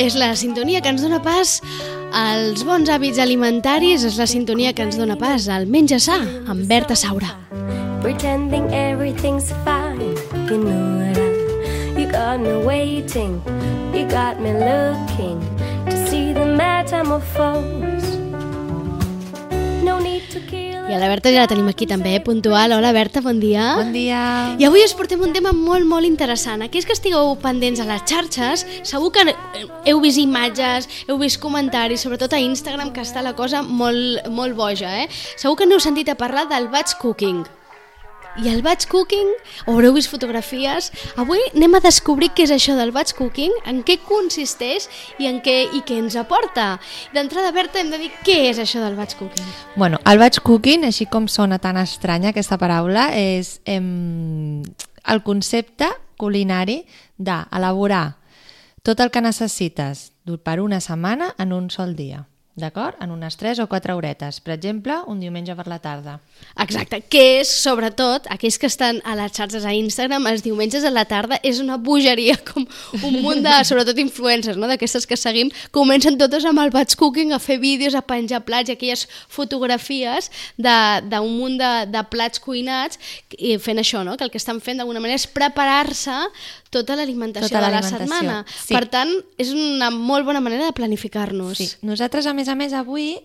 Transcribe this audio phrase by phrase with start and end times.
[0.00, 1.58] És la sintonia que ens dona pas
[2.16, 6.16] als bons hàbits alimentaris, és la sintonia que ens dona pas al Menja Sa,
[6.48, 7.34] amb Berta Saura.
[8.00, 10.16] Pretending everything's fine,
[10.48, 11.20] you know it
[12.00, 13.42] You got me waiting,
[13.92, 15.38] you got me looking
[15.84, 18.16] to see the metamorphose.
[19.84, 22.72] No need to kill i a la Berta ja la tenim aquí també, eh, puntual.
[22.72, 23.76] Hola Berta, bon dia.
[23.76, 24.56] Bon dia.
[24.58, 26.62] I avui us portem un tema molt, molt interessant.
[26.62, 29.22] Aquells que estigueu pendents a les xarxes, segur que
[29.86, 34.56] heu vist imatges, heu vist comentaris, sobretot a Instagram, que està la cosa molt, molt
[34.56, 35.08] boja, eh?
[35.36, 37.59] Segur que n'heu sentit a parlar del batch cooking
[38.40, 39.28] i el batch cooking,
[39.66, 40.90] haureu vist fotografies.
[41.20, 44.88] Avui anem a descobrir què és això del batch cooking, en què consisteix
[45.20, 46.72] i en què, i què ens aporta.
[47.14, 49.50] D'entrada, Berta, hem de dir què és això del batch cooking.
[49.76, 54.62] Bueno, el batch cooking, així com sona tan estranya aquesta paraula, és em,
[55.04, 56.82] el concepte culinari
[57.18, 58.20] d'elaborar
[58.82, 60.10] tot el que necessites
[60.44, 62.24] per una setmana en un sol dia
[62.56, 62.96] d'acord?
[63.00, 66.18] En unes 3 o 4 horetes, per exemple, un diumenge per la tarda.
[66.60, 70.92] Exacte, que és, sobretot, aquells que estan a les xarxes a Instagram, els diumenges a
[70.92, 72.66] la tarda, és una bogeria, com
[73.00, 77.34] un munt de, sobretot, influencers, no?, d'aquestes que seguim, comencen totes amb el batch cooking,
[77.36, 83.00] a fer vídeos, a penjar plats i aquelles fotografies d'un munt de, de plats cuinats,
[83.38, 86.18] i fent això, no?, que el que estan fent d'alguna manera és preparar-se
[86.70, 88.36] tota l'alimentació tota de la setmana.
[88.46, 88.72] Sí.
[88.72, 89.10] Per tant,
[89.42, 91.58] és una molt bona manera de planificar-nos.
[91.58, 91.66] Sí.
[91.86, 93.18] Nosaltres, a més a més, avui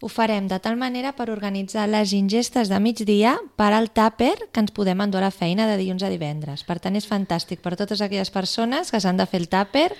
[0.00, 4.62] ho farem de tal manera per organitzar les ingestes de migdia per al tàper que
[4.62, 6.62] ens podem endur a la feina de dilluns a divendres.
[6.64, 9.90] Per tant, és fantàstic per totes aquelles persones que s'han de fer el tàper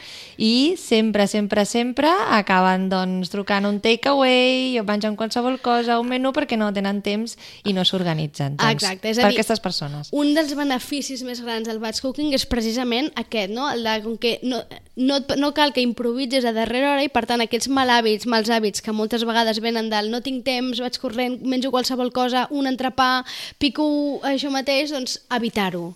[0.41, 6.33] i sempre, sempre, sempre acaben doncs, trucant un takeaway o menjant qualsevol cosa, un menú
[6.33, 7.37] perquè no tenen temps
[7.69, 8.57] i no s'organitzen.
[8.57, 10.15] Doncs, Exacte, és per dir, aquestes persones.
[10.17, 13.69] Un dels beneficis més grans del batch cooking és precisament aquest, no?
[13.69, 14.63] El de, com que no,
[14.97, 18.49] no, no cal que improvises a darrera hora i per tant aquests mal hàbits, mals
[18.49, 22.71] hàbits que moltes vegades venen del no tinc temps, vaig corrent, menjo qualsevol cosa, un
[22.71, 23.25] entrepà,
[23.59, 23.85] pico
[24.27, 25.91] això mateix, doncs evitar-ho.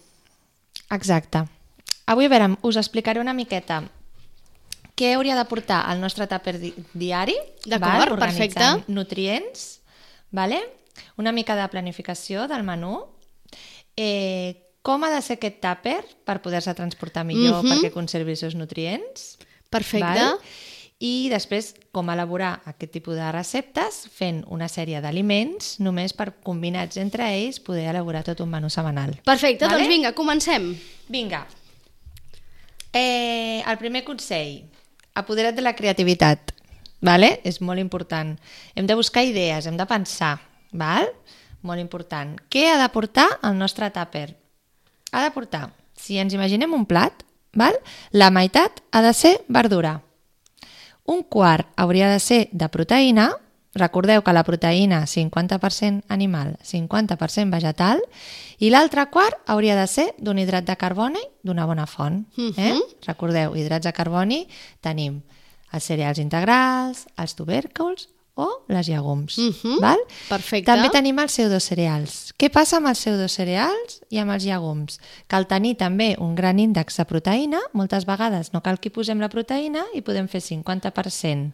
[0.93, 1.47] Exacte.
[2.07, 3.81] Avui, a veure, us explicaré una miqueta
[4.95, 7.35] què hauria de portar el nostre tàper di diari,
[7.67, 8.85] D'acord, perfecte.
[8.87, 9.81] nutrients,
[10.31, 10.61] vale?
[11.17, 12.99] una mica de planificació del menú,
[13.97, 17.73] eh, com ha de ser aquest tàper per poder-se transportar millor mm -hmm.
[17.73, 19.39] perquè conservi els seus nutrients.
[19.71, 20.07] Perfecte.
[20.07, 20.39] Val?
[21.03, 26.99] I després com elaborar aquest tipus de receptes fent una sèrie d'aliments només per combinats
[27.03, 29.17] entre ells poder elaborar tot un menú setmanal.
[29.27, 29.83] Perfecte, vale?
[29.83, 30.71] doncs vinga, comencem.
[31.11, 31.45] Vinga.
[32.95, 34.63] Eh, el primer consell,
[35.19, 36.55] apodera't de la creativitat.
[37.05, 37.41] Vale?
[37.45, 38.31] És molt important.
[38.75, 40.39] Hem de buscar idees, hem de pensar.
[40.73, 41.11] Val?
[41.61, 42.39] Molt important.
[42.49, 44.31] Què ha de portar el nostre tàper?
[45.13, 45.69] Ha de portar,
[45.99, 47.77] si ens imaginem un plat, val?
[48.11, 49.99] la meitat ha de ser verdura
[51.05, 53.31] un quart hauria de ser de proteïna,
[53.75, 58.01] recordeu que la proteïna 50% animal, 50% vegetal,
[58.59, 62.25] i l'altre quart hauria de ser d'un hidrat de carboni d'una bona font.
[62.37, 62.41] Eh?
[62.41, 62.83] Uh -huh.
[63.07, 64.47] Recordeu, hidrats de carboni
[64.81, 65.23] tenim
[65.73, 69.39] els cereals integrals, els tubèrculs o les llegums.
[69.39, 69.81] Uh -huh.
[69.81, 69.99] val?
[70.29, 70.71] Perfecte.
[70.71, 72.35] També tenim els pseudocereals.
[72.39, 75.01] Què passa amb els pseudocereals i amb els llegums?
[75.27, 79.21] Cal tenir també un gran índex de proteïna, moltes vegades no cal que hi posem
[79.21, 81.53] la proteïna i podem fer 50%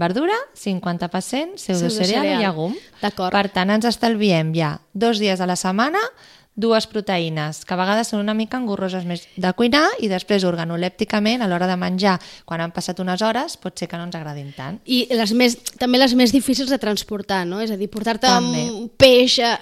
[0.00, 2.74] verdura, 50% pseudocereal i llegum.
[3.00, 6.00] Per tant, ens estalviem ja dos dies a la setmana
[6.60, 11.44] dues proteïnes, que a vegades són una mica engorroses més de cuinar i després organolèpticament
[11.44, 14.50] a l'hora de menjar, quan han passat unes hores, pot ser que no ens agradin
[14.56, 14.80] tant.
[14.84, 17.60] I les més, també les més difícils de transportar, no?
[17.62, 19.54] És a dir, portar-te un peix a,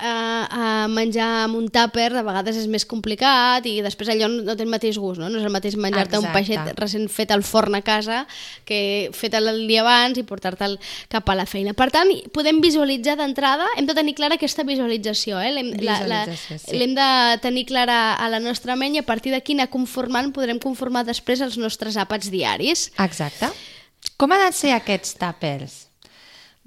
[0.49, 4.65] a menjar amb un tàper de vegades és més complicat i després allò no té
[4.67, 5.29] el mateix gust, no?
[5.29, 8.25] No és el mateix menjar-te un peixet recent fet al forn a casa
[8.69, 10.79] que fet el dia abans i portar-te'l
[11.13, 11.77] cap a la feina.
[11.79, 15.53] Per tant, podem visualitzar d'entrada, hem de tenir clara aquesta visualització, eh?
[15.85, 19.69] La, sí hem de tenir clara a la nostra ment i a partir d'aquí anar
[19.73, 22.89] conformant, podrem conformar després els nostres àpats diaris.
[22.99, 23.53] Exacte.
[24.17, 25.85] Com han de ser aquests tàpers?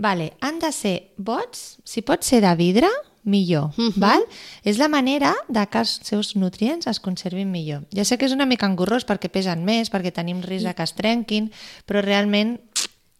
[0.01, 2.89] Vale, han de ser bots, si pot ser de vidre,
[3.23, 3.89] millor, uh mhm.
[3.89, 4.00] -huh.
[4.00, 4.21] val?
[4.63, 7.83] És la manera de que els seus nutrients es conservin millor.
[7.91, 10.94] Ja sé que és una mica engorrós perquè pesen més, perquè tenim risc que es
[10.94, 11.51] trenquin,
[11.85, 12.59] però realment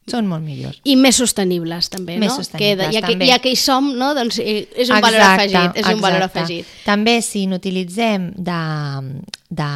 [0.10, 0.80] són molt millors.
[0.84, 2.40] I més sostenibles, també, més no?
[2.42, 4.14] Sostenibles, que, ja, que, ja que hi som, no?
[4.18, 5.60] doncs eh, és un exacte, valor afegit.
[5.60, 5.94] És exacte.
[5.96, 6.74] un valor afegit.
[6.88, 8.62] També, si n'utilitzem de,
[9.52, 9.70] de,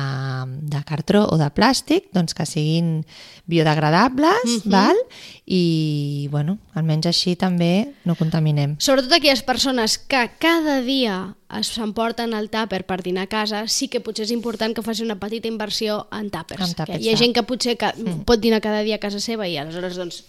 [0.72, 3.04] de cartró o de plàstic doncs que siguin
[3.46, 4.72] biodegradables, mm -hmm.
[4.72, 4.98] val?
[5.46, 8.78] i bueno, almenys així també no contaminem.
[8.82, 14.02] Sobretot aquelles persones que cada dia s'emporten el tàper per dinar a casa, sí que
[14.02, 16.66] potser és important que faci una petita inversió en tàpers.
[16.66, 18.26] En tàpers, que hi ha gent que potser que mm.
[18.26, 20.24] pot dinar cada dia a casa seva i aleshores doncs,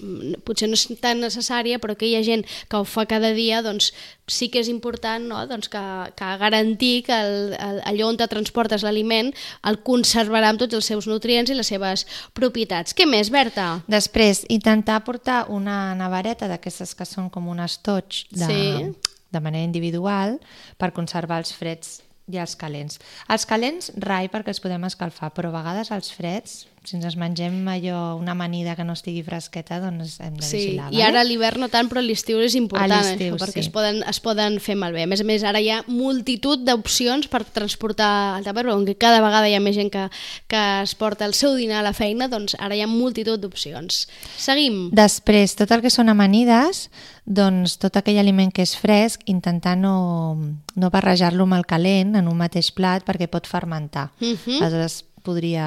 [0.44, 3.62] potser no és tan necessària, però que hi ha gent que ho fa cada dia,
[3.64, 3.94] doncs
[4.26, 5.40] sí que és important no?
[5.46, 5.82] doncs que,
[6.18, 9.30] que garantir que el, el, allò on te transportes l'aliment
[9.70, 12.94] el conservarà amb tots els seus nutrients i les seves propietats.
[12.96, 13.82] Què més, Berta?
[13.86, 18.90] Després, intentar portar una navareta d'aquestes que són com un estoig de, Sí.
[19.30, 20.40] de manera individual
[20.76, 22.98] per conservar els freds i els calents.
[23.30, 27.66] Els calents, rai, perquè els podem escalfar, però a vegades els freds, si ens mengem
[27.68, 30.92] allò, una amanida que no estigui fresqueta, doncs hem de Sí, vigilar.
[30.94, 33.64] i ara l'hivern no tant, però l'estiu és important, això, perquè sí.
[33.66, 35.02] es, poden, es poden fer malbé.
[35.02, 39.20] A més a més, ara hi ha multitud d'opcions per transportar el tàper, però cada
[39.24, 40.06] vegada hi ha més gent que,
[40.46, 44.06] que es porta el seu dinar a la feina, doncs ara hi ha multitud d'opcions.
[44.38, 44.90] Seguim.
[44.94, 46.86] Després, tot el que són amanides,
[47.26, 50.38] doncs tot aquell aliment que és fresc, intentar no,
[50.76, 54.12] no barrejar-lo amb el calent en un mateix plat perquè pot fermentar.
[54.20, 54.62] Mhm.
[54.62, 55.66] Aleshores podria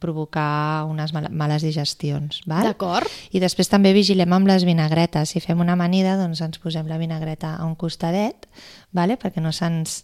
[0.00, 2.40] provocar unes mal males digestions.
[2.48, 3.10] D'acord.
[3.36, 5.34] I després també vigilem amb les vinagretes.
[5.34, 8.48] Si fem una amanida, doncs ens posem la vinagreta a un costadet,
[8.96, 9.18] vale?
[9.20, 10.02] perquè no se'ns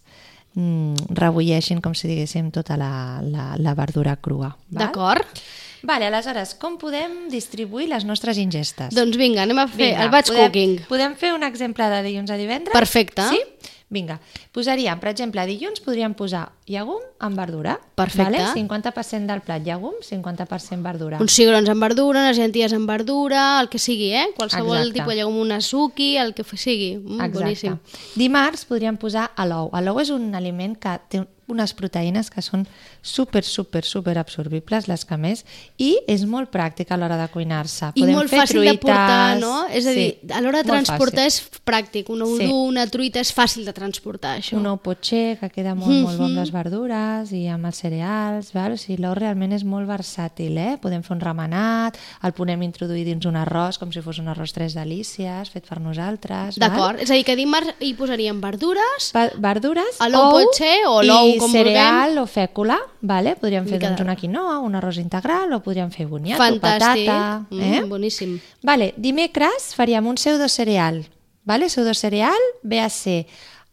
[0.53, 2.93] mm, rebulleixin, com si diguéssim, tota la,
[3.25, 4.53] la, la verdura crua.
[4.69, 5.41] D'acord.
[5.81, 8.93] Vale, aleshores, com podem distribuir les nostres ingestes?
[8.93, 10.75] Doncs vinga, anem a fer Vinga, el batch podem, cooking.
[10.91, 12.75] Podem fer un exemple de dilluns a divendres?
[12.75, 13.25] Perfecte.
[13.33, 13.71] Sí?
[13.91, 14.21] Vinga,
[14.55, 17.73] posaríem, per exemple, dilluns podríem posar llegum amb verdura.
[17.99, 18.39] Perfecte.
[18.39, 18.53] Vale?
[18.55, 21.19] 50% del plat llegum, 50% verdura.
[21.19, 24.29] Uns cigrons amb verdura, unes llenties amb verdura, el que sigui, eh?
[24.37, 24.93] Qualsevol Exacte.
[24.95, 26.95] tipus de llegum, una suqui, el que sigui.
[26.97, 27.37] Mm, Exacte.
[27.37, 27.77] boníssim.
[28.15, 29.67] Dimarts podríem posar a l'ou.
[29.75, 32.65] A l'ou és un aliment que té unes proteïnes que són
[33.01, 35.43] super, super, super absorbibles, les que més,
[35.77, 37.91] i és molt pràctic a l'hora de cuinar-se.
[37.95, 38.81] I Podem molt fer fàcil de truites...
[38.85, 39.67] portar, no?
[39.69, 41.51] És a dir, Sí, a l'hora de transportar fàcil.
[41.51, 42.09] és pràctic.
[42.09, 42.47] Un ou Sí.
[42.47, 44.57] dur, una truita és fàcil de transportar, això.
[44.57, 46.39] un ou potxer que queda molt, molt bo amb Mhm.
[46.39, 48.73] les verdures i amb els cereals, val?
[48.73, 50.77] o sigui, l'ou realment és molt versàtil, eh?
[50.81, 54.53] podem fer un remenat, el podem introduir dins un arròs com si fos un arròs
[54.53, 56.55] tres delícies, fet per nosaltres.
[56.57, 61.01] D'acord, és a dir, que dimarts hi posaríem verdures, Va- Verdures, l'ou ou potxer o
[61.03, 63.35] l'ou, com cereal o fècula, vale?
[63.39, 67.09] podríem fer doncs, una quinoa, un arròs integral o podríem fer boniato, fantàstic.
[67.09, 67.45] patata.
[67.51, 67.81] Eh?
[67.81, 68.37] Mm, boníssim.
[68.63, 71.03] Vale, dimecres faríem un pseudocereal.
[71.43, 71.67] Vale?
[71.67, 73.25] Pseudocereal ve a ser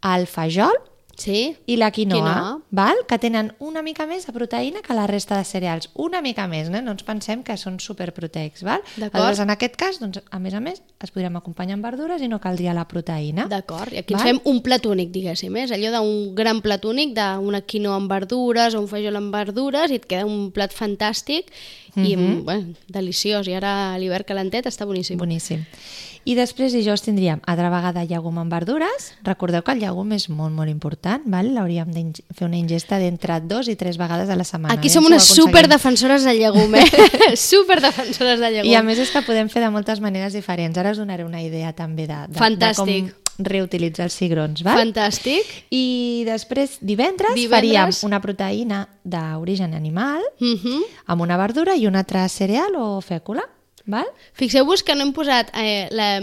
[0.03, 0.75] el fajol
[1.19, 1.57] Sí?
[1.67, 2.51] i la quinoa, Quinoa.
[2.71, 3.01] Val?
[3.09, 5.91] que tenen una mica més de proteïna que la resta de cereals.
[5.99, 8.63] Una mica més, no, no ens pensem que són superproteics.
[8.67, 8.85] Val?
[9.01, 12.31] Aleshores, en aquest cas, doncs, a més a més, es podríem acompanyar amb verdures i
[12.31, 13.49] no caldria la proteïna.
[13.51, 14.31] D'acord, i aquí ens Val?
[14.31, 18.79] fem un plat únic, diguéssim, és allò d'un gran plat únic, d'una quinoa amb verdures
[18.79, 21.51] o un fajol amb verdures, i et queda un plat fantàstic
[21.97, 22.45] i Mhm.
[22.45, 23.47] bueno, deliciós.
[23.49, 25.19] I ara a l'hivern calentet està boníssim.
[25.19, 25.65] Boníssim.
[26.25, 29.15] I després dijous tindríem altra vegada llegum amb verdures.
[29.25, 31.55] Recordeu que el llegum és molt, molt important, val?
[31.55, 34.75] l'hauríem de fer una ingesta d'entre dos i tres vegades a la setmana.
[34.75, 36.85] Aquí Aviam som unes superdefensores del llegum, eh?
[37.37, 38.71] superdefensores del llegum.
[38.71, 40.77] I a més és que podem fer de moltes maneres diferents.
[40.77, 43.07] Ara us donaré una idea també de, de, Fantàstic.
[43.09, 44.63] de com reutilitzar els cigrons.
[44.67, 44.79] Val?
[44.81, 45.47] Fantàstic.
[45.71, 47.51] I després, divendres, Divendres.
[47.55, 50.83] faríem una proteïna d'origen animal Uh -huh.
[51.07, 53.43] amb una verdura i un altre cereal o fècula.
[53.87, 54.07] Val?
[54.35, 55.51] Fixeu-vos que no hem posat...
[55.55, 56.21] Eh, la,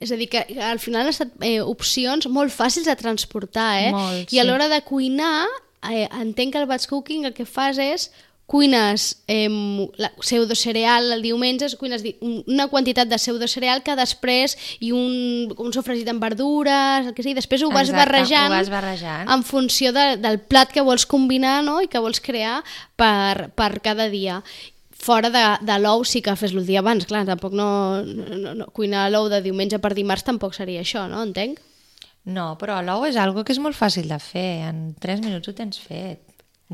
[0.00, 3.90] és a dir, que al final han estat eh, opcions molt fàcils de transportar, eh?
[3.92, 4.48] Molt, I a sí.
[4.48, 5.46] l'hora de cuinar,
[5.90, 8.10] eh, entenc que el batch cooking el que fas és
[8.46, 9.48] cuines eh,
[9.96, 16.10] la pseudocereal el diumenge, cuines una quantitat de pseudocereal que després i un, un sofregit
[16.12, 19.32] amb verdures, el que sigui, després ho vas Exacte, barrejant ho vas barrejant.
[19.32, 21.80] en funció de, del plat que vols combinar no?
[21.80, 22.60] i que vols crear
[23.00, 24.42] per, per cada dia
[25.02, 28.70] fora de, de l'ou sí que fes-lo el dia abans, clar, tampoc no, no, no
[28.76, 31.24] cuinar l'ou de diumenge per dimarts tampoc seria això, no?
[31.26, 31.58] Entenc?
[32.30, 34.62] No, però l'ou és algo que és molt fàcil de fer.
[34.68, 36.20] En 3 minuts ho tens fet.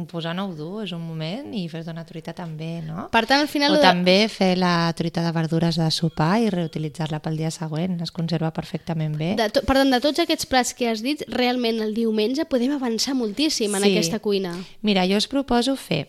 [0.06, 3.08] Posar un ou dur és un moment i fer una truita també, no?
[3.10, 3.72] Per tant, al final...
[3.72, 7.96] O de- també fer la truita de verdures de sopar i reutilitzar-la pel dia següent.
[8.04, 9.32] Es conserva perfectament bé.
[9.40, 12.76] De to, per tant, de tots aquests plats que has dit, realment el diumenge podem
[12.76, 13.90] avançar moltíssim en Sí.
[13.96, 14.54] aquesta cuina.
[14.82, 16.08] Mira, jo us proposo fer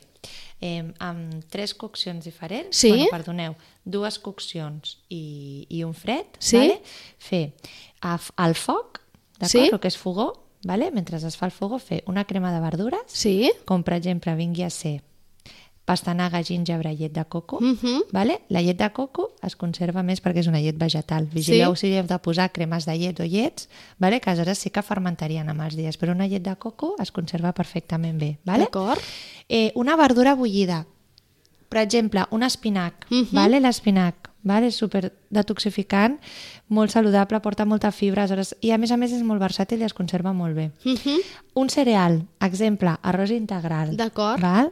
[0.61, 2.89] eh, amb tres coccions diferents, Sí?
[2.91, 3.55] bueno, perdoneu,
[3.85, 6.57] dues coccions i, i un fred, Sí?
[6.57, 6.81] vale?
[7.17, 7.53] fer
[8.01, 8.99] al foc,
[9.39, 9.49] d'acord?
[9.51, 9.69] Sí?
[9.71, 10.91] El que és fogó, vale?
[10.91, 13.51] mentre es fa el fogó, fer una crema de verdures, Sí?
[13.65, 15.01] com per exemple vingui a ser
[15.85, 17.57] pastanaga, gingebre, llet de coco.
[17.59, 18.03] Mhm.
[18.11, 18.41] vale?
[18.49, 21.25] La llet de coco es conserva més perquè és una llet vegetal.
[21.25, 24.19] Vigileu si hi heu de posar cremes de llet o llets, vale?
[24.21, 27.53] que aleshores sí que fermentarien amb els dies, però una llet de coco es conserva
[27.53, 28.37] perfectament bé.
[28.45, 28.65] Vale?
[28.65, 29.01] D'acord.
[29.47, 30.85] Eh, una verdura bullida.
[31.69, 33.07] Per exemple, un espinac.
[33.09, 33.29] Mhm.
[33.31, 33.59] vale?
[33.59, 34.67] L'espinac vale?
[34.67, 36.19] és super detoxificant,
[36.69, 39.83] molt saludable, porta molta fibra, aleshores, i a més a més és molt versàtil i
[39.83, 40.71] es conserva molt bé.
[40.85, 41.17] Mhm.
[41.55, 43.95] Un cereal, exemple, arròs integral.
[43.97, 44.41] D'acord.
[44.41, 44.71] Val?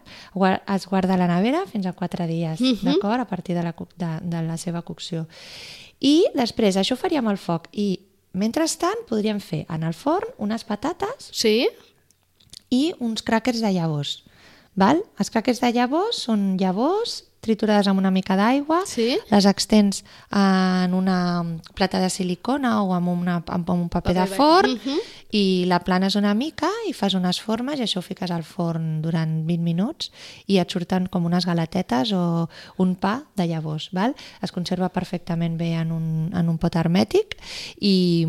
[0.75, 2.83] Es guarda a la nevera fins a 4 dies, Mhm.
[2.83, 3.19] d'acord?
[3.19, 5.27] A partir de la, de, de la seva cocció.
[5.99, 7.67] I després, això ho faríem al foc.
[7.71, 7.99] I
[8.33, 11.67] mentrestant podríem fer en el forn unes patates Sí?
[12.69, 14.23] i uns crackers de llavors.
[14.75, 15.01] Val?
[15.17, 19.15] Els crackers de llavors són llavors triturades amb una mica d'aigua, Sí.
[19.31, 24.35] les extens en una plata de silicona o amb, una, amb un paper, Paper de
[24.35, 24.97] forn Mhm.
[25.31, 29.01] i la planes una mica i fas unes formes i això ho fiques al forn
[29.01, 30.11] durant 20 minuts
[30.47, 33.89] i et surten com unes galatetes o un pa de llavors.
[33.91, 34.15] Val?
[34.41, 37.37] Es conserva perfectament bé en un, en un pot hermètic
[37.79, 38.25] i,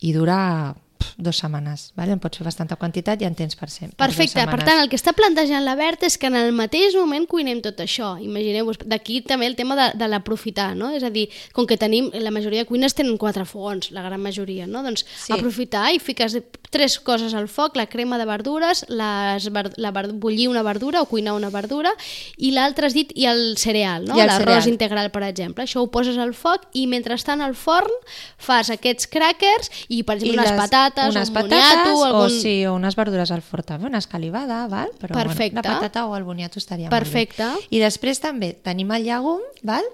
[0.00, 0.74] i dura
[1.18, 1.92] dues setmanes.
[1.96, 2.10] Val?
[2.10, 3.96] En pots fer bastanta quantitat i en tens per sempre.
[4.00, 7.26] Perfecte, per tant, el que està plantejant la Berta és que en el mateix moment
[7.30, 8.14] cuinem tot això.
[8.22, 10.90] Imagineu-vos, d'aquí també el tema de, de l'aprofitar, no?
[10.96, 14.20] És a dir, com que tenim, la majoria de cuines tenen quatre fogons, la gran
[14.22, 14.82] majoria, no?
[14.82, 15.32] Doncs Sí.
[15.32, 16.36] aprofitar i fiques
[16.72, 21.34] tres coses al foc, la crema de verdures, les, la, bullir una verdura o cuinar
[21.34, 21.92] una verdura,
[22.38, 24.16] i l'altre has dit, i el cereal, no?
[24.16, 25.64] I el L'arròs integral, per exemple.
[25.64, 27.92] Això ho poses al foc i mentrestant al forn
[28.38, 32.30] fas aquests crackers i, per exemple, unes les- patates, unes un patates boniato, o, algun...
[32.30, 34.90] sí, o unes verdures al forn també, una escalivada, val?
[35.00, 35.56] Però Perfecte.
[35.60, 37.42] Bueno, la patata o el boniato estaria Perfecte.
[37.44, 37.76] molt bé.
[37.76, 39.84] I després també tenim el llegum, val?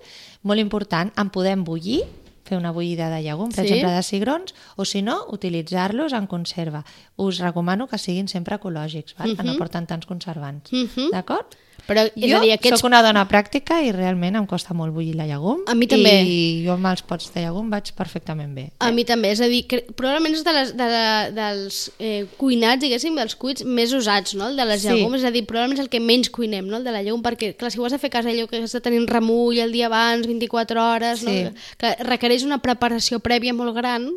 [0.43, 2.05] molt important, en podem bullir,
[2.45, 3.75] fer una bullida de llegum, per Sí.
[3.75, 6.85] exemple de cigrons, o si no, utilitzar-los en conserva.
[7.17, 9.37] Us recomano que siguin sempre ecològics, val?
[9.37, 10.73] que no porten tants conservants.
[10.73, 11.11] Mhm.
[11.13, 11.57] D'acord?
[11.87, 12.81] Però, és jo a dir, aquests...
[12.81, 15.63] sóc una dona pràctica i realment em costa molt bullir la llegum.
[15.69, 16.13] A mi també.
[16.27, 18.67] I jo amb els pots de llegum vaig perfectament bé.
[18.85, 22.27] A mi també, és a dir, que probablement és de les, de la, dels eh,
[22.37, 24.49] cuinats, diguéssim, dels cuits més usats, no?
[24.51, 24.89] El de les Sí.
[24.93, 26.77] llegums, és a dir, probablement és el que menys cuinem, no?
[26.77, 28.73] El de la llegum, perquè, clar, si ho has de fer casa allò que has
[28.73, 31.45] de tenir un remull el dia abans, 24 hores, Sí.
[31.45, 31.53] no?
[31.79, 34.11] Que requereix una preparació prèvia molt gran,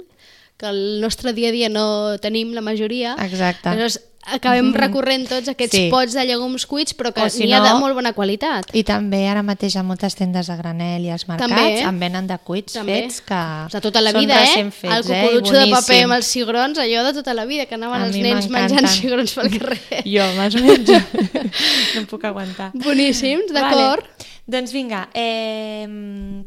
[0.58, 3.16] que el nostre dia a dia no tenim la majoria.
[3.24, 3.70] Exacte.
[3.70, 5.90] Aleshores, acabem recorrent tots aquests Sí.
[5.90, 8.66] pots de llegums cuits, però que si n'hi ha de no- molt bona qualitat.
[8.74, 11.82] I també ara mateix a moltes tendes de granel i als mercats També.
[11.82, 13.02] en venen de cuits També.
[13.04, 14.46] fets que De tota la vida, eh?
[14.46, 15.22] recent fets, el eh?
[15.24, 18.50] Cucurutxo de paper amb els cigrons, allò de tota la vida, que anaven els nens
[18.50, 20.04] menjant cigrons pel carrer.
[20.06, 20.94] Jo me'ls menjo.
[21.96, 22.72] no em puc aguantar.
[22.74, 24.04] Boníssims, d'acord.
[24.06, 24.30] Vale.
[24.48, 25.88] Doncs vinga, eh,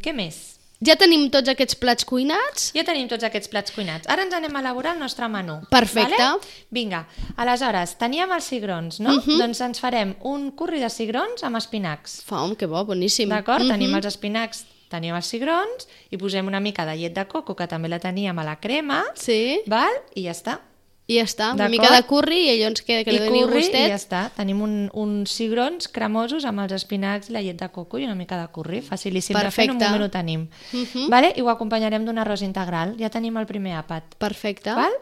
[0.03, 0.54] què més?
[0.83, 2.73] Ja tenim tots aquests plats cuinats.
[2.75, 4.09] Ja tenim tots aquests plats cuinats.
[4.11, 5.61] Ara ens anem a elaborar el nostre menú.
[5.71, 6.19] Perfecte.
[6.19, 6.41] Vale?
[6.75, 7.05] Vinga,
[7.41, 9.15] aleshores, teníem els cigrons, no?
[9.25, 12.19] Doncs ens farem un curri de cigrons amb espinacs.
[12.27, 13.29] Fam, que bo, boníssim.
[13.31, 13.65] D'acord?
[13.65, 13.71] Mhm.
[13.71, 17.67] Tenim els espinacs, tenim els cigrons i posem una mica de llet de coco, que
[17.71, 19.93] també la teníem a la crema, Sí, val?
[20.15, 20.59] I ja està.
[21.07, 21.51] I ja està.
[21.53, 23.87] Una mica de curri i allò ens queda que li I doni curri gustet.
[23.87, 24.23] i ja està.
[24.37, 28.15] Tenim un, uns cigrons cremosos amb els espinacs i la llet de coco i una
[28.15, 28.81] mica de curri.
[28.81, 29.85] Facilíssim de fer, en un Perfecte.
[29.93, 30.49] moment ho tenim.
[30.73, 31.09] Mhm.
[31.11, 31.33] vale?
[31.37, 32.97] I ho acompanyarem d'un arròs integral.
[32.99, 34.17] Ja tenim el primer àpat.
[34.19, 34.73] Perfecte.
[34.73, 34.93] Val?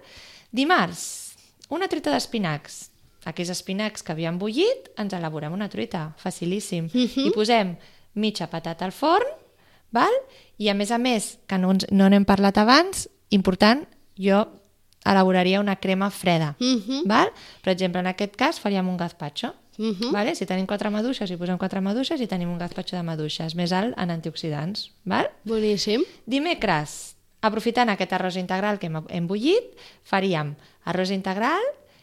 [0.51, 1.35] Dimarts,
[1.71, 2.89] una truita d'espinacs.
[3.25, 6.15] Aquells espinacs que havíem bullit, ens elaborem una truita.
[6.19, 6.89] Facilíssim.
[6.93, 7.29] Mhm.
[7.29, 7.77] I posem
[8.15, 9.27] mitja patata al forn,
[9.93, 10.13] val?
[10.59, 13.87] i a més a més, que no, ens, no n'hem parlat abans, important,
[14.19, 14.45] jo
[15.05, 16.57] elaboraria una crema freda.
[16.61, 17.03] Mhm.
[17.07, 17.31] val?
[17.63, 19.55] Per exemple, en aquest cas faríem un gazpacho.
[19.79, 20.13] Mhm.
[20.13, 20.35] Vale?
[20.35, 23.73] Si tenim quatre maduixes, hi posem quatre maduixes i tenim un gazpacho de maduixes, més
[23.73, 24.91] alt en antioxidants.
[25.05, 25.31] Val?
[25.45, 26.03] Boníssim.
[26.27, 29.73] Dimecres, aprofitant aquest arròs integral que hem, hem bullit,
[30.05, 30.55] faríem
[30.85, 31.63] arròs integral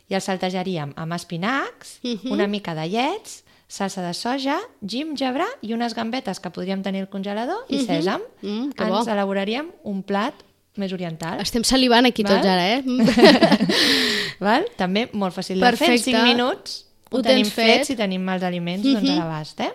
[0.09, 2.31] i el saltejaríem amb espinacs, Mhm.
[2.31, 7.09] una mica de llets, salsa de soja, gingebre i unes gambetes que podríem tenir al
[7.09, 8.21] congelador i sèsam.
[8.41, 9.03] Mm, Ens bo.
[9.11, 10.33] elaboraríem un plat
[10.79, 11.39] més oriental.
[11.43, 12.39] Estem salivant aquí Val?
[12.39, 12.83] tots ara, eh?
[14.47, 14.65] Val?
[14.79, 16.11] També molt fàcil de fer, en Perfecte.
[16.15, 16.79] 5 minuts
[17.11, 17.87] ho, Ho tenim fet, fet.
[17.91, 19.71] si tenim els aliments doncs a l'abast, eh?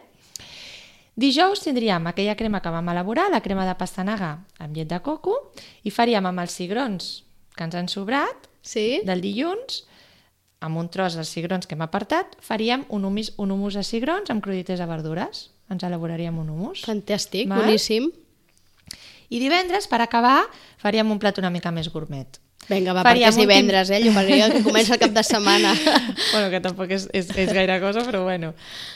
[1.15, 5.37] Dijous tindríem aquella crema que vam elaborar, la crema de pastanaga amb llet de coco,
[5.87, 7.11] i faríem amb els cigrons
[7.55, 9.03] que ens han sobrat Sí?
[9.07, 9.85] del dilluns,
[10.65, 14.31] amb un tros dels cigrons que hem apartat, faríem un humus, un humus de cigrons
[14.33, 15.51] amb crudités de verdures.
[15.71, 16.83] Ens elaboraríem un humus.
[16.89, 17.63] Fantàstic, Val?
[17.63, 18.11] boníssim.
[19.35, 20.45] I divendres, per acabar,
[20.79, 22.38] faríem un plat una mica més gourmet.
[22.69, 24.00] Vinga, va, Faríem perquè és un divendres, eh?
[24.14, 25.75] Perquè que comença el cap de setmana.
[26.33, 28.55] bueno, que tampoc és, és, és gaire cosa, però bueno.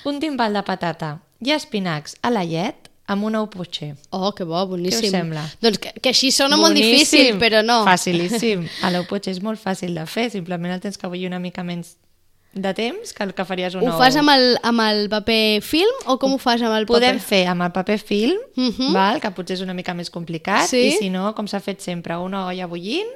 [0.09, 3.95] Un timbal de patata i espinacs a la llet amb una upuche.
[4.13, 5.09] Oh, que bo, boníssim.
[5.09, 5.45] Què us sembla?
[5.65, 7.81] Doncs que, que així sona molt difícil, però no.
[7.89, 8.67] Facilíssim.
[8.85, 11.97] A l'upuche és molt fàcil de fer, simplement el tens que bullir una mica menys
[12.63, 16.03] de temps que el que faries un Ho fas amb el, amb el paper film
[16.07, 17.27] o com ho fas amb el Podem paper?
[17.29, 18.93] fer amb el paper film, Mhm.
[18.93, 19.21] val?
[19.21, 20.89] que potser és una mica més complicat, Sí.
[20.89, 23.09] i si no, com s'ha fet sempre, una olla bullint,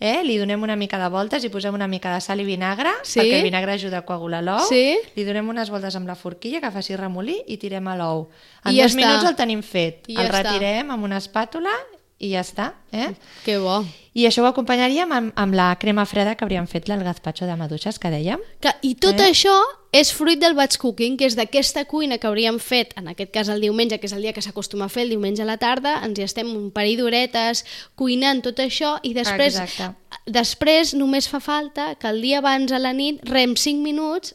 [0.00, 0.22] eh?
[0.24, 3.20] li donem una mica de voltes i posem una mica de sal i vinagre, Sí.
[3.20, 4.96] perquè el vinagre ajuda a coagular l'ou, Sí.
[5.14, 8.28] li donem unes voltes amb la forquilla que faci remolí i tirem a l'ou.
[8.64, 8.96] En I ja dos està.
[8.96, 10.42] minuts el tenim fet, I ja el està.
[10.42, 11.70] retirem amb una espàtula
[12.20, 12.74] i ja està.
[12.92, 13.10] Eh?
[13.46, 13.80] Que bo.
[14.12, 17.54] I això ho acompanyaríem amb, amb la crema freda que hauríem fet el gazpacho de
[17.56, 18.40] maduixes que dèiem.
[18.60, 19.30] Que, I tot Eh?
[19.30, 19.54] això
[19.94, 23.48] és fruit del batch cooking, que és d'aquesta cuina que hauríem fet, en aquest cas
[23.48, 26.00] el diumenge, que és el dia que s'acostuma a fer, el diumenge a la tarda,
[26.04, 27.64] ens hi estem un parell d'horetes
[27.96, 29.94] cuinant tot això i després, Exacte.
[30.26, 34.34] després només fa falta que el dia abans a la nit, rem 5 minuts,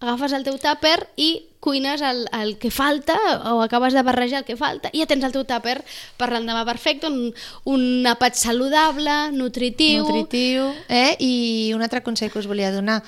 [0.00, 1.30] agafes el teu tàper i
[1.60, 3.16] cuines el, el que falta
[3.52, 5.76] o acabes de barrejar el que falta i ja tens el teu tàper
[6.16, 7.34] per l'endemà perfecte, un,
[7.68, 10.06] un àpat saludable, nutritiu...
[10.06, 10.70] Nutritiu.
[10.88, 11.18] Eh?
[11.20, 11.34] I
[11.76, 13.02] un altre consell que us volia donar,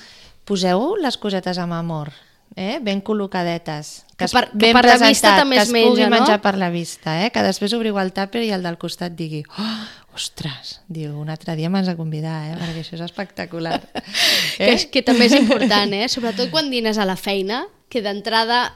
[0.45, 2.13] poseu les cosetes amb amor,
[2.55, 2.79] eh?
[2.81, 4.05] ben col·locadetes.
[4.17, 6.17] Que es- per- que ben per la vista també que es es menja, no?
[6.19, 7.31] menjar per la vista, eh?
[7.31, 9.77] que després obriu el tàper i el del costat digui oh,
[10.15, 12.57] ostres, diu, un altre dia m'has de convidar, eh?
[12.59, 13.79] perquè això és espectacular.
[14.57, 16.07] que, que també és important, eh?
[16.09, 18.75] sobretot quan dines a la feina, que d'entrada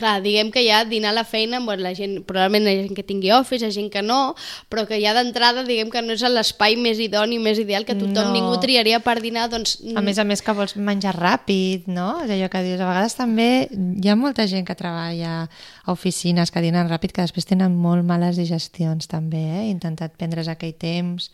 [0.00, 3.04] clar, diguem que ja dinar a la feina, bueno, la gent, probablement ha gent que
[3.06, 4.34] tingui office, ha gent que no,
[4.72, 8.30] però que ja d'entrada diguem que no és l'espai més idoni, més ideal, que tothom,
[8.30, 8.34] No.
[8.34, 9.76] ningú triaria per dinar, doncs...
[9.94, 12.16] A més a més que vols menjar ràpid, no?
[12.24, 15.44] És allò que dius, a vegades també hi ha molta gent que treballa
[15.84, 19.64] a oficines que dinen ràpid que després tenen molt males digestions també, eh?
[19.68, 21.30] He intentat prendre's aquell temps,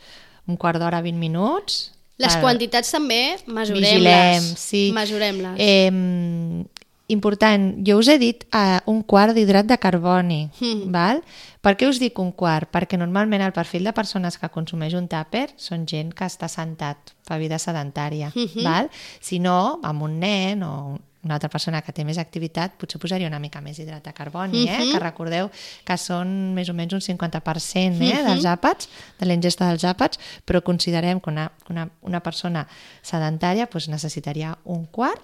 [0.47, 1.93] un quart d'hora, 20 minuts.
[2.19, 3.93] Les per- quantitats també, mesurem-les.
[3.93, 4.91] Vigilem, sí.
[4.97, 5.59] Mesurem-les.
[5.61, 6.65] Eh,
[7.09, 10.91] important, jo us he dit eh, un quart d'hidrat de carboni, Mm.
[10.93, 11.23] val?
[11.61, 12.71] Per què us dic un quart?
[12.73, 16.97] Perquè normalment el perfil de persones que consumeix un tàper són gent que està sentat,
[17.23, 18.65] fa vida sedentària, Mhm.
[18.65, 18.91] val?
[19.21, 23.27] Si no, amb un nen o una altra persona que té més activitat, potser posaria
[23.27, 24.79] una mica més hidrat de carboni, eh?
[24.79, 24.93] Mhm.
[24.93, 25.51] que recordeu
[25.85, 28.15] que són més o menys un 50% eh?
[28.23, 28.27] Mhm.
[28.27, 32.69] dels àpats, de la ingesta dels àpats, però considerem que una, una, una persona
[33.03, 35.21] sedentària doncs necessitaria un quart,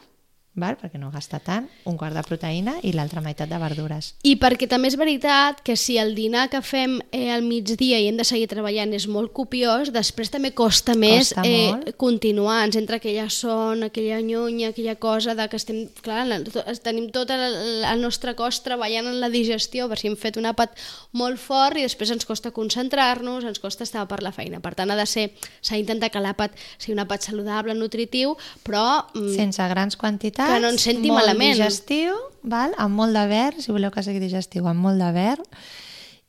[0.55, 0.77] val?
[0.77, 4.13] perquè no gasta tant, un quart de proteïna i l'altra meitat de verdures.
[4.29, 8.09] I perquè també és veritat que si el dinar que fem eh, al migdia i
[8.11, 11.93] hem de seguir treballant és molt copiós, després també costa més Costa eh, molt.
[11.97, 12.65] continuar.
[12.67, 15.87] Ens entra aquella son, aquella nyonya, aquella cosa de que estem...
[16.03, 16.41] Clar, la-
[16.83, 17.57] tenim tot el,
[17.89, 20.77] el nostre cos treballant en la digestió, per si hem fet un àpat
[21.17, 24.61] molt fort i després ens costa concentrar-nos, ens costa estar per la feina.
[24.61, 25.31] Per tant, ha de ser...
[25.63, 28.35] S'ha d'intentar que l'àpat sigui un àpat saludable, nutritiu,
[28.67, 29.07] però...
[29.15, 31.55] mm, Sense grans quantitats, Que no ens senti molt malament.
[31.57, 32.75] digestiu, val?
[32.83, 35.47] amb molt de verd, si voleu que sigui digestiu, amb molt de verd,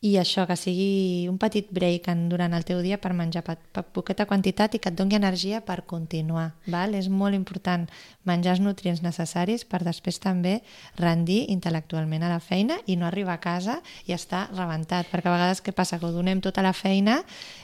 [0.03, 3.55] i això, que sigui un petit break en, durant el teu dia per menjar per,
[3.71, 6.49] per poqueta quantitat i que et doni energia per continuar.
[6.67, 6.91] Val?
[6.99, 7.85] És molt important
[8.27, 10.57] menjar els nutrients necessaris per després també
[10.99, 15.35] rendir intel·lectualment a la feina i no arribar a casa i estar rebentat, perquè a
[15.37, 15.99] vegades què passa?
[15.99, 17.21] Que ho donem tota la feina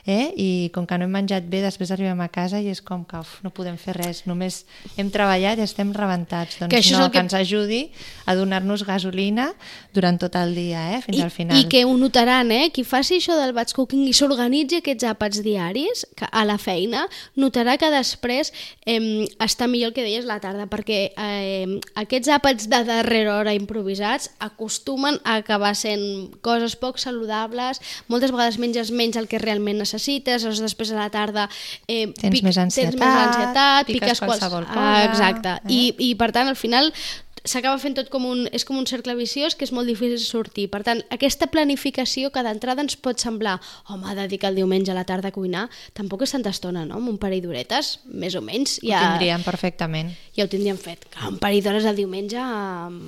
[0.08, 0.32] eh?
[0.36, 3.19] i com que no hem menjat bé, després arribem a casa i és com que
[3.19, 4.62] uf, no podem fer res, només
[4.97, 6.60] hem treballat i estem rebentats.
[6.63, 7.82] Doncs Que això és no, el que- que ens ajudi
[8.25, 9.52] a donar-nos gasolina
[9.93, 11.02] durant tot el dia, eh?
[11.04, 11.60] fins I, al final.
[11.60, 11.97] I que ho
[12.30, 12.70] notaran, eh?
[12.74, 17.08] Qui faci això del batch cooking i s'organitzi aquests àpats diaris que a la feina,
[17.39, 18.52] notarà que després
[18.86, 23.54] eh, està millor el que deies la tarda, perquè eh, aquests àpats de darrera hora
[23.58, 29.80] improvisats acostumen a acabar sent coses poc saludables, moltes vegades menges menys el que realment
[29.82, 31.48] necessites, llavors després a la tarda
[31.88, 35.56] eh, Tens més ansietat, tens més ansietat piques piques, quals- qualsevol Ah, cosa, exacte.
[35.65, 35.74] eh?
[35.74, 36.94] I, I per tant, al final
[37.43, 40.67] s'acaba fent tot com un, és com un cercle viciós que és molt difícil sortir.
[40.69, 45.06] Per tant, aquesta planificació que d'entrada ens pot semblar home, dedicar el diumenge a la
[45.06, 46.95] tarda a cuinar, tampoc és tanta estona, no?
[46.99, 50.12] Amb un parell d'horetes, més o menys, Ho ja, tindríem perfectament.
[50.36, 51.06] ja ho tindríem fet.
[51.10, 52.99] Que un parell d'hores al diumenge, um,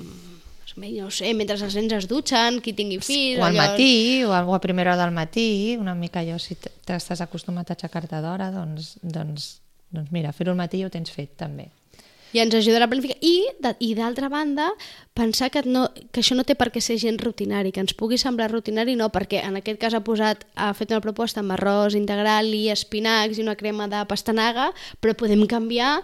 [0.76, 3.38] no ho sé, mentre els nens es dutxen, qui tingui fills...
[3.40, 7.20] O al allò- matí, o a primera hora del matí, una mica allò, si t'estàs
[7.20, 9.58] acostumat a aixecar-te d'hora, doncs, doncs,
[9.92, 11.68] doncs mira, fer-ho al matí ja ho tens fet, també.
[12.32, 13.18] I ens ajudarà a planificar.
[13.20, 13.36] I,
[13.84, 14.70] i d'altra banda,
[15.14, 18.16] pensar que, no, que això no té per què ser gent rutinari, que ens pugui
[18.20, 21.96] semblar rutinari, no, perquè en aquest cas ha posat, ha fet una proposta amb arròs
[21.98, 24.70] integral i espinacs i una crema de pastanaga,
[25.04, 25.98] però podem canviar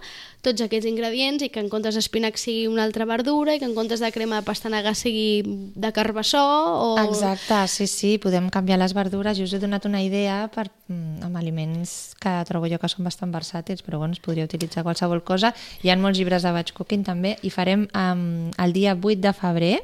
[0.45, 3.73] tots aquests ingredients i que en comptes d'espinac sigui una altra verdura i que en
[3.75, 5.41] comptes de crema de pastanaga sigui
[5.75, 6.93] de carbassó o...
[7.01, 9.35] Exacte, sí, sí, podem canviar les verdures.
[9.37, 13.03] Jo us he donat una idea per, mm, amb aliments que trobo jo que són
[13.07, 15.51] bastant versàtils, però bueno, es podria utilitzar qualsevol cosa.
[15.83, 19.33] Hi ha molts llibres de batch cooking també i farem um, el dia 8 de
[19.33, 19.75] febrer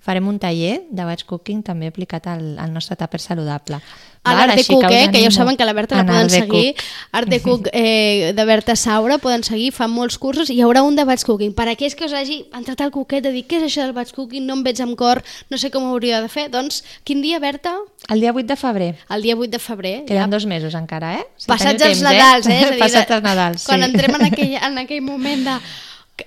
[0.00, 3.78] farem un taller de batch cooking també aplicat al, al nostre tàper saludable.
[4.22, 5.30] a l'Art de Cook, us eh, que ja animo.
[5.30, 6.74] saben que la Berta la En poden seguir.
[7.12, 10.82] Art de Cook eh, de Berta Saura, poden seguir, fan molts cursos i hi haurà
[10.82, 11.54] un de batch cooking.
[11.56, 14.12] Per aquells que us hagi entrat al coquet de dir què és això del batch
[14.16, 17.22] cooking, no em veig amb cor, no sé com ho hauria de fer, doncs quin
[17.24, 17.76] dia, Berta?
[18.08, 18.94] El dia 8 de febrer.
[19.08, 19.94] El dia 8 de febrer.
[20.08, 21.24] Queden dos mesos encara, eh?
[21.36, 22.58] Si Passats els temps, Nadals, eh?
[22.60, 23.88] És a dir, Passats els Nadals, Quan sí.
[23.88, 25.60] entrem en aquell, en aquell moment de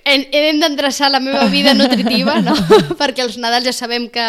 [0.04, 2.54] hem, d'endreçar la meva vida nutritiva, no?
[3.00, 4.24] perquè els Nadals ja sabem que,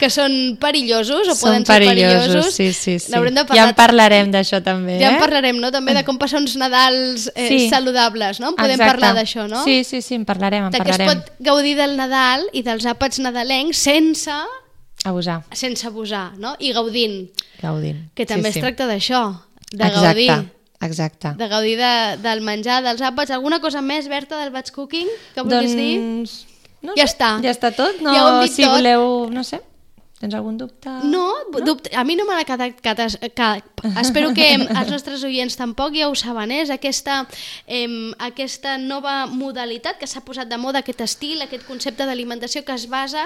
[0.00, 2.54] que són perillosos o poden Són ser perillosos, perillosos.
[2.54, 3.12] sí, sí, sí.
[3.12, 5.14] De Ja parlar en parlarem d'això també, ja eh?
[5.14, 5.70] en parlarem, no?
[5.74, 7.68] També de com passar uns Nadals eh, Sí.
[7.70, 8.54] saludables, no?
[8.56, 8.90] Podem Exacte.
[8.92, 9.64] parlar d'això, no?
[9.64, 11.22] Sí, sí, sí, en parlarem, en de que es parlarem.
[11.22, 14.30] pot gaudir del Nadal i dels àpats nadalencs sense,
[15.04, 16.54] Abusar, sense abusar, no?
[16.60, 18.04] I gaudint, gaudint.
[18.14, 19.22] que també sí, es tracta d'això,
[19.72, 20.52] de Exacte, gaudir.
[20.86, 21.34] Exacte.
[21.38, 21.92] De gaudir de,
[22.22, 23.30] del menjar, dels àpats.
[23.34, 25.92] Alguna cosa més, Berta, del batch cooking que vulguis dir?
[25.98, 26.38] doncs...
[26.82, 27.28] No Ja sé, està.
[27.44, 28.00] Ja està tot.
[28.02, 28.72] No, Ja ho hem dit si tot.
[28.74, 29.60] voleu, no sé,
[30.22, 30.88] tens algun dubte?
[31.10, 31.26] No,
[31.66, 33.66] dubte, a mi no me l'ha quedat catas, cap.
[33.98, 36.60] Espero que els nostres oients tampoc ja ho saben, eh?
[36.62, 37.24] és aquesta,
[37.66, 42.76] em, aquesta nova modalitat que s'ha posat de moda, aquest estil, aquest concepte d'alimentació que
[42.78, 43.24] es basa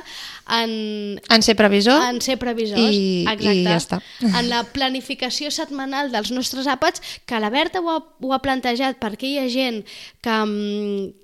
[0.48, 2.00] en, En ser previsor?
[2.08, 2.80] en ser previsors.
[2.80, 3.52] I- Exacte.
[3.54, 4.00] i ja està.
[4.24, 8.96] En la planificació setmanal dels nostres àpats, que la Berta ho ha, ho ha plantejat
[9.02, 9.82] perquè hi ha gent
[10.24, 10.36] que,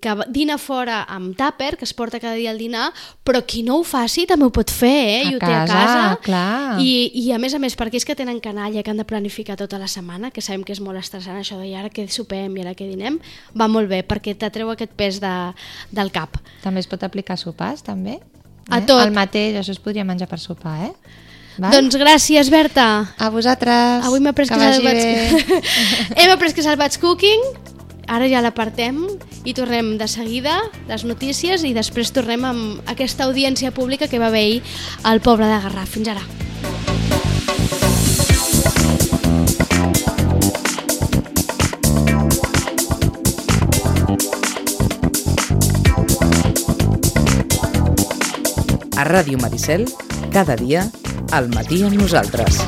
[0.05, 2.91] que dina fora amb tàper, que es porta cada dia al dinar,
[3.25, 5.23] però qui no ho faci també ho pot fer, eh?
[5.33, 6.19] I ho té a casa, casa.
[6.25, 6.81] clar.
[6.83, 9.57] I, I a més a més, per aquells que tenen canalla, que han de planificar
[9.61, 12.57] tota la setmana, que sabem que és molt estressant això de i ara què sopem
[12.57, 13.19] i ara què dinem,
[13.59, 15.35] va molt bé, perquè t'atreu aquest pes de,
[15.93, 16.39] del cap.
[16.63, 18.21] També es pot aplicar a sopars, també?
[18.69, 18.87] A eh?
[18.87, 19.03] tot.
[19.03, 21.21] El mateix, això es podria menjar per sopar, eh?
[21.61, 21.75] Val?
[21.75, 22.87] Doncs gràcies, Berta.
[23.21, 24.07] A vosaltres.
[24.07, 25.61] Avui m'he après que, que és bé.
[26.23, 27.45] Hem après que és batch cooking,
[28.09, 29.05] ara ja l'apartem
[29.45, 34.31] i tornem de seguida les notícies i després tornem amb aquesta audiència pública que va
[34.31, 34.63] haver ahir
[35.03, 35.91] al poble de Garraf.
[35.93, 36.25] Fins ara.
[49.03, 49.89] A Ràdio Maricel,
[50.31, 50.87] cada dia,
[51.33, 52.63] al matí amb nosaltres.